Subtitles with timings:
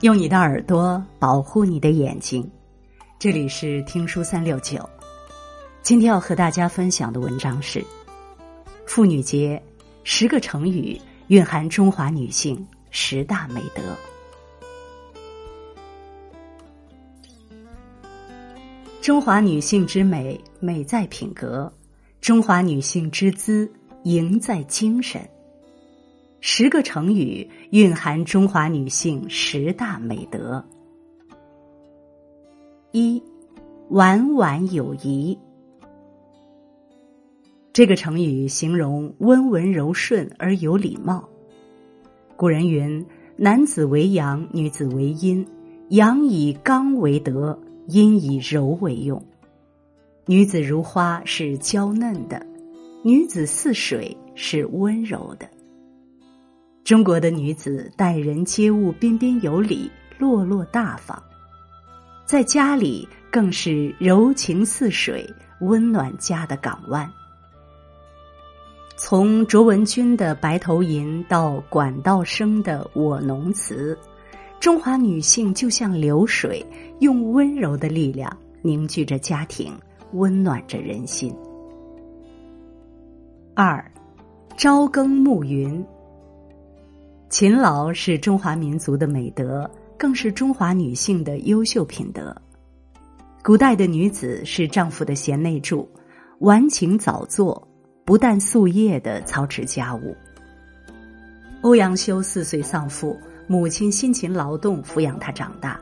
[0.00, 2.48] 用你的耳朵保护你的眼睛，
[3.18, 4.88] 这里是听书三六九。
[5.82, 7.80] 今天要和大家分享的文章是
[8.86, 9.60] 《妇女节》，
[10.04, 13.82] 十个成语蕴含中华女性十大美德。
[19.02, 21.68] 中华女性之美，美在品格；
[22.20, 23.68] 中华女性之姿，
[24.04, 25.28] 赢在精神。
[26.40, 30.64] 十个成语蕴含中华女性十大美德。
[32.92, 33.20] 一，
[33.88, 35.36] 婉婉有仪。
[37.72, 41.28] 这个成语形容温文柔顺而有礼貌。
[42.36, 43.04] 古人云
[43.36, 45.44] ：“男子为阳，女子为阴。
[45.88, 49.20] 阳以刚为德，阴以柔为用。
[50.26, 52.38] 女子如花，是娇嫩的；
[53.02, 55.48] 女子似水，是温柔的。”
[56.88, 61.22] 中国的女子待人接物彬彬有礼、落落大方，
[62.24, 65.28] 在家里更是柔情似水、
[65.60, 67.06] 温暖家的港湾。
[68.96, 73.94] 从卓文君的《白头吟》到管道生的《我侬词》，
[74.58, 76.64] 中华女性就像流水，
[77.00, 79.78] 用温柔的力量凝聚着家庭，
[80.12, 81.36] 温暖着人心。
[83.54, 83.84] 二，
[84.56, 85.86] 朝耕暮耘。
[87.28, 92.34] 勤劳是中华民族的美德，更是中华女性的优秀品德。
[93.42, 95.86] 古代的女子是丈夫的贤内助，
[96.38, 97.68] 晚寝早作，
[98.02, 100.16] 不但夙夜的操持家务。
[101.60, 103.14] 欧阳修四岁丧父，
[103.46, 105.78] 母亲辛勤劳动抚养他长大。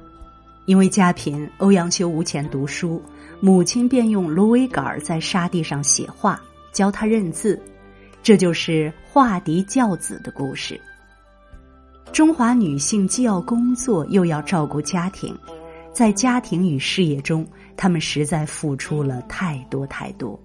[0.65, 3.01] 因为家贫，欧阳修无钱读书，
[3.39, 6.41] 母亲便用芦苇杆在沙地上写画，
[6.73, 7.61] 教他认字。
[8.21, 10.81] 这就是画荻教子的故事。
[12.17, 15.37] 中华女性既要工作又要照顾家庭，
[15.93, 17.47] 在家庭与事业中，
[17.77, 20.41] 她们实在付出了太多太多。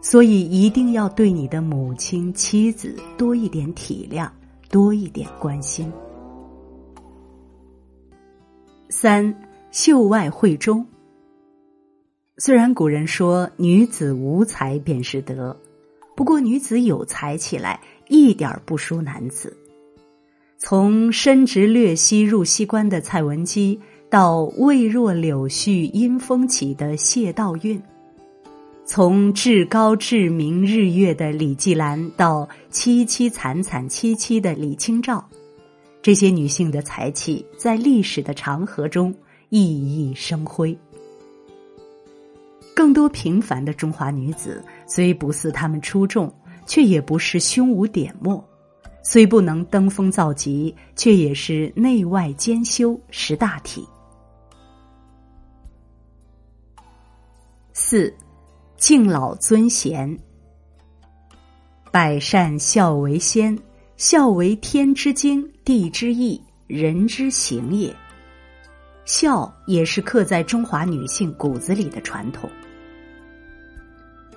[0.00, 4.30] 所以一定要对你的母亲、妻子多一点体谅，
[4.70, 5.92] 多一点关心。
[8.88, 9.34] 三，
[9.72, 10.86] 秀外慧中。
[12.36, 15.60] 虽然古人说女子无才便是德，
[16.14, 19.56] 不过女子有才起来一点不输男子。
[20.64, 27.80] 从深植略西入西关的蔡文姬，到未若柳絮因风起的谢道韫；
[28.84, 35.28] 从至高至明日月的李季兰，到凄凄惨惨戚戚的李清照，
[36.00, 39.12] 这些女性的才气在历史的长河中
[39.48, 40.78] 熠熠生辉。
[42.72, 46.32] 更多平凡的中华女子，虽不似她们出众，
[46.68, 48.42] 却也不是胸无点墨。
[49.02, 53.86] 虽不能登峰造极，却也是内外兼修识大体。
[57.72, 58.14] 四，
[58.76, 60.18] 敬老尊贤。
[61.90, 63.58] 百善孝为先，
[63.96, 67.94] 孝为天之经，地之义，人之行也。
[69.04, 72.48] 孝也是刻在中华女性骨子里的传统。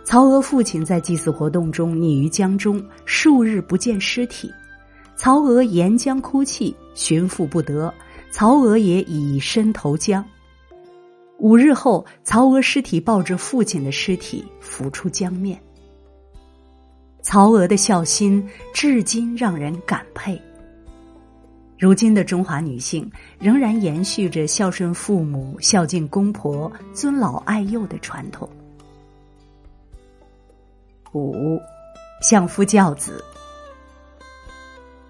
[0.05, 4.53] 曹娥父亲在祭祀活动中溺于江中，数日不见尸体。
[5.15, 7.91] 曹娥沿江哭泣，寻父不得，
[8.29, 10.23] 曹娥也以身投江。
[11.39, 15.59] 五日后，曹娥尸体抱着父亲的尸体浮出江面。
[17.23, 20.39] 曹娥的孝心至今让人感佩。
[21.79, 28.47] 如今的中华女性仍然延续着孝顺父母、孝敬公婆、尊老爱幼的传统。
[31.15, 31.61] 五，
[32.21, 33.23] 相夫教子。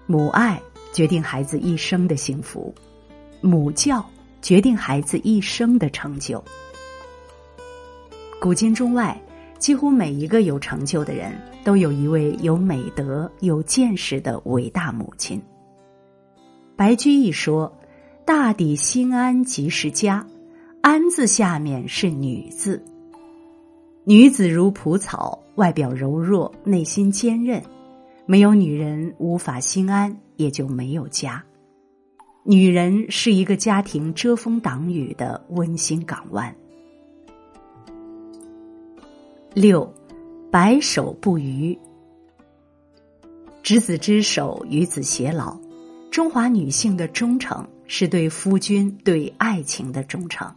[0.06, 0.62] 母爱
[0.92, 2.72] 决定孩子一生的幸福，
[3.40, 4.06] 母教
[4.40, 6.42] 决定孩子一生的成就。
[8.40, 9.20] 古今中外，
[9.58, 15.42] 几乎每一个有成就的人都有一位有美德、有见识的伟大母亲。
[16.76, 17.76] 白居易说
[18.24, 20.24] ：“大抵心安即是家，
[20.82, 22.84] 安字下面是女字。
[24.04, 27.62] 女子如蒲草，外表柔弱，内心坚韧。
[28.24, 31.44] 没有女人，无法心安，也就没有家。
[32.44, 36.54] 女人是一个家庭遮风挡雨的温馨港湾。
[39.54, 39.92] 六，
[40.50, 41.76] 白首不渝。
[43.62, 45.58] 执子之手，与子偕老。
[46.10, 50.54] 中华女性的忠诚，是对夫君、对爱情的忠诚。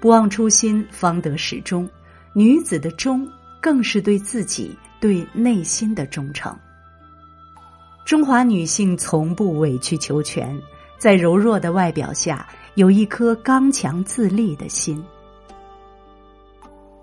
[0.00, 1.88] 不忘初心，方得始终。
[2.34, 3.26] 女子的忠，
[3.66, 6.56] 更是对自己、对内心的忠诚。
[8.04, 10.56] 中华女性从不委曲求全，
[10.98, 12.46] 在柔弱的外表下，
[12.76, 15.02] 有一颗刚强自立的心。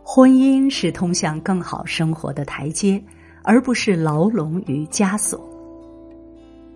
[0.04, 3.04] 婚姻是通向更好生活的台阶，
[3.44, 5.46] 而不是牢笼与枷锁。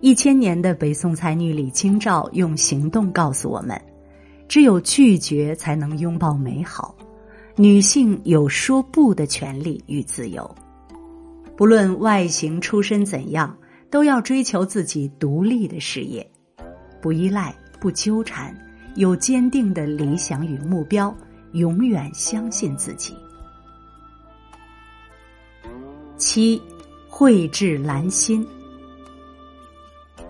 [0.01, 3.81] 一千年的北宋才女李清照用行动告诉我们：
[4.50, 6.94] 只有拒绝，才能拥抱美好。
[7.59, 10.56] 女性有说不的权利与自由，
[11.56, 13.57] 不论外形出身怎样，
[13.89, 16.30] 都要追求自己独立的事业，
[17.01, 18.56] 不依赖，不纠缠，
[18.94, 21.12] 有坚定的理想与目标，
[21.54, 23.18] 永远相信自己。
[26.15, 26.62] 七，
[27.10, 28.48] 蕙质兰心。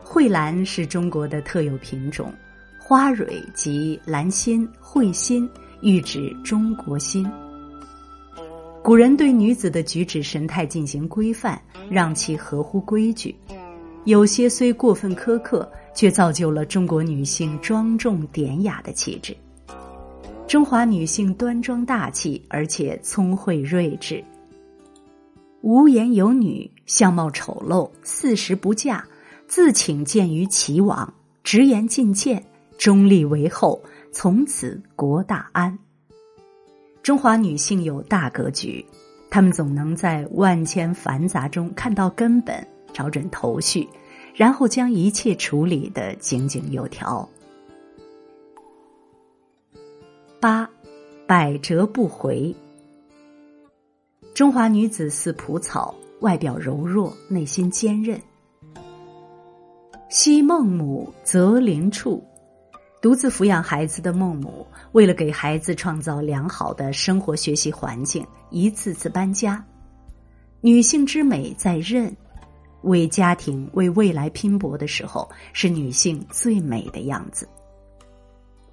[0.01, 2.33] 蕙兰是中国的特有品种，
[2.79, 5.49] 花蕊即兰心、蕙心。
[5.81, 7.29] 喻指中国心。
[8.83, 13.35] 古人对女子的举止神态进行规范，让其合乎规矩。
[14.05, 19.35] 有些虽过分苛刻，却造就了中国女性庄重典雅的气质。
[20.47, 24.23] 中华女性端庄大气，而且聪慧睿智。
[25.61, 29.03] 无言有女，相貌丑陋，四十不嫁，
[29.49, 31.13] 自请见于齐王，
[31.43, 32.41] 直言进谏，
[32.77, 33.81] 中立为后。
[34.19, 35.77] 从此国大安。
[37.03, 38.83] 中华女性有大格局，
[39.29, 43.87] 她们总能在万千繁杂中看到根本，找准头绪，
[44.33, 47.29] 然后将一切处理的井井有条。
[50.39, 50.67] 八，
[51.27, 52.55] 百折不回。
[54.33, 58.19] 中华女子似蒲草，外表柔弱，内心坚韧。
[60.09, 62.25] 昔孟母择邻处。
[63.07, 69.65] 独自抚养孩子的孟母，为了给孩子创造良好的生活学习环境，一次次搬家。
[70.59, 72.13] 女性之美在韧，
[72.81, 77.47] 为家庭、为未来拼搏的时候，是女性最美的样子。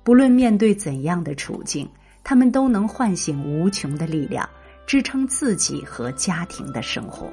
[0.02, 1.88] 不论面对怎样的处境，
[2.25, 4.48] 她们都能唤醒无穷的力量，
[4.84, 7.32] 支撑自己和家庭的生活。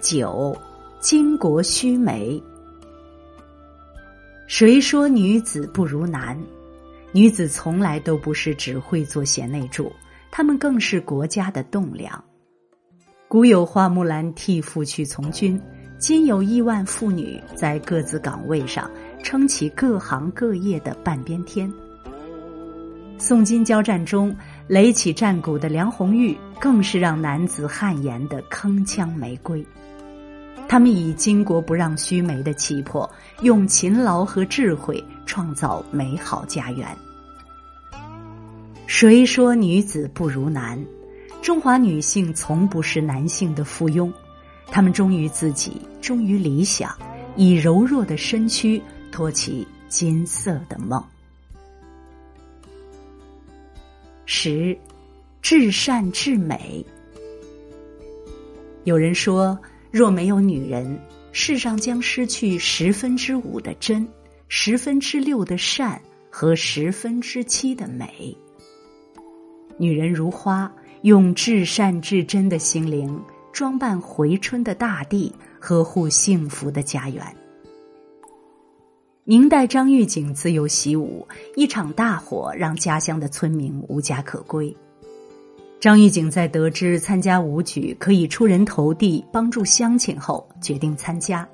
[0.00, 0.56] 九，
[1.00, 2.40] 巾帼须眉。
[4.50, 6.36] 谁说女子不如男？
[7.12, 9.92] 女子从来都不是只会做贤内助，
[10.28, 12.24] 她们更是国家的栋梁。
[13.28, 15.58] 古有花木兰替父去从军，
[16.00, 18.90] 今有亿万妇女在各自岗位上
[19.22, 21.72] 撑起各行各业的半边天。
[23.18, 24.36] 宋金交战中
[24.66, 29.64] 垒起战鼓的梁红玉，更是让男子汗颜的铿锵玫瑰。
[30.68, 33.10] 他们以巾帼不让须眉的气魄，
[33.42, 36.86] 用勤劳和智慧创造美好家园。
[38.86, 40.80] 谁说女子不如男？
[41.42, 44.12] 中华女性从不是男性的附庸，
[44.66, 46.96] 她们忠于自己，忠于理想，
[47.34, 48.80] 以柔弱的身躯
[49.10, 51.04] 托起金色的梦。
[54.24, 54.78] 十，
[55.42, 56.86] 至善至美。
[58.84, 59.58] 有人说。
[59.90, 60.98] 若没有女人，
[61.32, 64.06] 世上将失去十分之五的真，
[64.48, 68.36] 十分之六的善和十分之七的美。
[69.78, 73.20] 女人如花，用至善至真的心灵
[73.52, 77.24] 装扮回春的大地，呵护幸福的家园。
[79.24, 84.74] 明代张玉景自幼习武，一场大火让家乡的村民无家可归。
[85.80, 91.48] 张玉景在得知参加武举可以出人头地、帮助乡亲后，决定参加。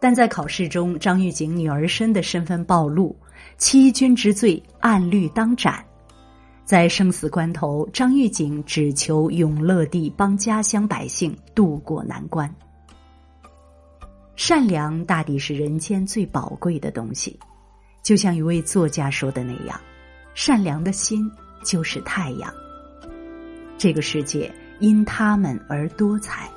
[0.00, 3.14] 但在考试中，张玉景女儿身的身份暴露，
[3.58, 5.84] 欺君之罪，按律当斩。
[6.64, 12.50] 在生死关头，张玉景只求永乐帝帮家乡百姓渡过难关。
[14.36, 17.38] 善良大抵是人间最宝贵的东西，
[18.02, 19.78] 就像一位作家说的那样
[20.32, 21.30] ：“善良的心
[21.62, 22.50] 就是太阳。”
[23.78, 26.50] 这个世界因他们而多彩，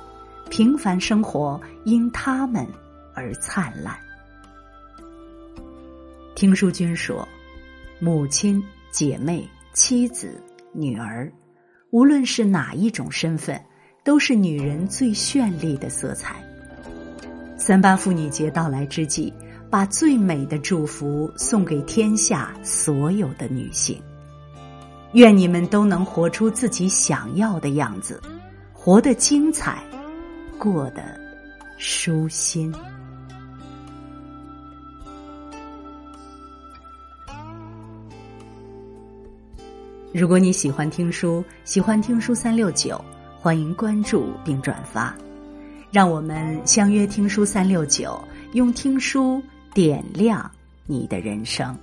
[0.50, 2.66] 平凡生活因他们
[3.14, 3.96] 而灿烂。
[6.34, 7.26] 听书君说，
[8.00, 8.60] 母亲、
[8.90, 11.32] 姐妹、妻子、女儿，
[11.90, 13.62] 无论是哪一种身份，
[14.02, 16.42] 都是女人最绚丽的色彩。
[17.56, 19.32] 三八妇女节到来之际，
[19.70, 24.02] 把最美的祝福送给天下所有的女性。
[25.12, 28.20] 愿你们都能活出自己想要的样子，
[28.72, 29.84] 活得精彩，
[30.58, 31.02] 过得
[31.76, 32.72] 舒心。
[40.14, 43.02] 如果你喜欢听书，喜欢听书三六九，
[43.38, 45.14] 欢迎关注并转发，
[45.90, 48.18] 让我们相约听书三六九，
[48.52, 49.42] 用听书
[49.74, 50.50] 点亮
[50.86, 51.76] 你的人生。